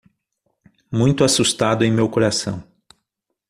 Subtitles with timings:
[0.91, 2.63] Muito assustado em meu coração